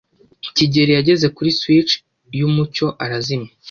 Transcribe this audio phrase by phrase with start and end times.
[0.55, 1.91] kigeli yageze kuri switch
[2.39, 3.51] yumucyo arazimya.